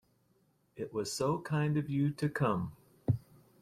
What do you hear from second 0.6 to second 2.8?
It was so kind of you to come!